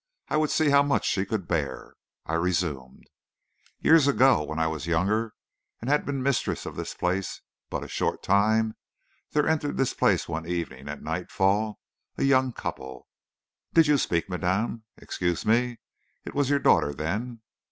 I 0.29 0.37
would 0.37 0.49
see 0.49 0.69
how 0.71 0.81
much 0.81 1.05
she 1.05 1.27
could 1.27 1.47
bear. 1.47 1.93
I 2.25 2.33
resumed: 2.33 3.03
"Years 3.79 4.07
ago, 4.07 4.41
when 4.41 4.57
I 4.57 4.65
was 4.65 4.87
younger 4.87 5.35
and 5.79 5.91
had 5.91 6.07
been 6.07 6.23
mistress 6.23 6.65
of 6.65 6.75
this 6.75 6.95
place 6.95 7.41
but 7.69 7.83
a 7.83 7.87
short 7.87 8.23
time, 8.23 8.73
there 9.33 9.47
entered 9.47 9.77
this 9.77 9.93
place 9.93 10.27
one 10.27 10.47
evening, 10.47 10.89
at 10.89 11.03
nightfall, 11.03 11.79
a 12.17 12.23
young 12.23 12.51
couple. 12.51 13.09
Did 13.75 13.85
you 13.85 13.99
speak, 13.99 14.27
madame? 14.27 14.85
Excuse 14.97 15.45
me, 15.45 15.77
it 16.25 16.33
was 16.33 16.49
your 16.49 16.57
daughter, 16.57 16.95
then?" 16.95 17.41